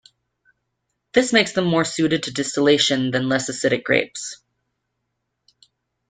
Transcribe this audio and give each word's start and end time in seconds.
This 1.13 1.31
makes 1.31 1.51
them 1.53 1.65
more 1.65 1.85
suited 1.85 2.23
to 2.23 2.33
distillation 2.33 3.11
than 3.11 3.29
less 3.29 3.51
acidic 3.51 3.83
grapes. 3.83 4.41